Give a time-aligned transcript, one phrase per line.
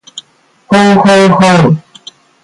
[0.65, 1.77] ほうほうほう